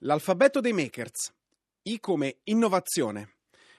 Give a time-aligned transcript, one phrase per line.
[0.00, 1.32] L'alfabeto dei makers.
[1.84, 3.36] I come innovazione.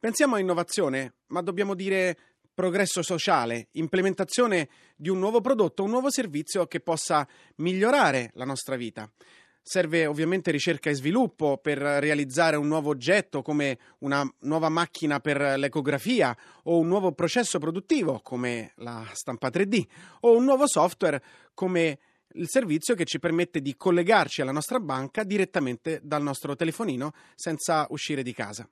[0.00, 6.10] Pensiamo a innovazione, ma dobbiamo dire progresso sociale, implementazione di un nuovo prodotto, un nuovo
[6.10, 7.26] servizio che possa
[7.56, 9.10] migliorare la nostra vita.
[9.60, 15.58] Serve ovviamente ricerca e sviluppo per realizzare un nuovo oggetto come una nuova macchina per
[15.58, 19.82] l'ecografia o un nuovo processo produttivo come la stampa 3D
[20.20, 21.22] o un nuovo software
[21.54, 21.98] come
[22.34, 27.86] il servizio che ci permette di collegarci alla nostra banca direttamente dal nostro telefonino senza
[27.88, 28.68] uscire di casa.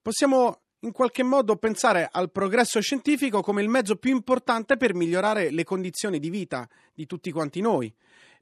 [0.00, 5.50] Possiamo in qualche modo pensare al progresso scientifico come il mezzo più importante per migliorare
[5.50, 7.92] le condizioni di vita di tutti quanti noi.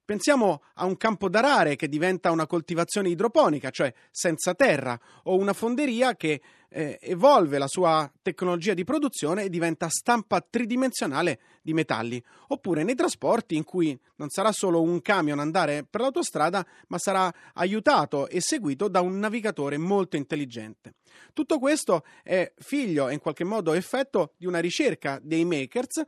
[0.07, 5.53] Pensiamo a un campo d'arare che diventa una coltivazione idroponica, cioè senza terra, o una
[5.53, 12.23] fonderia che eh, evolve la sua tecnologia di produzione e diventa stampa tridimensionale di metalli,
[12.49, 17.29] oppure nei trasporti in cui non sarà solo un camion andare per l'autostrada, ma sarà
[17.55, 20.95] aiutato e seguito da un navigatore molto intelligente.
[21.33, 26.05] Tutto questo è figlio e in qualche modo effetto di una ricerca dei makers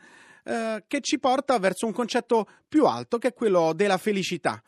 [0.49, 4.63] eh, che ci porta verso un concetto più alto che è quello della felicità,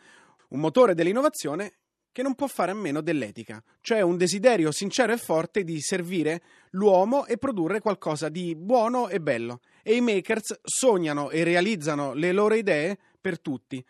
[0.48, 1.76] un motore dell'innovazione
[2.12, 6.42] che non può fare a meno dell'etica, cioè un desiderio sincero e forte di servire
[6.72, 9.60] l'uomo e produrre qualcosa di buono e bello.
[9.82, 13.82] E i makers sognano e realizzano le loro idee per tutti,